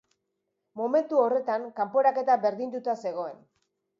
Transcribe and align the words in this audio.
Momentu 0.79 1.19
horretan 1.25 1.67
kanporaketa 1.81 2.39
berdinduta 2.47 2.99
zegoen. 3.07 3.37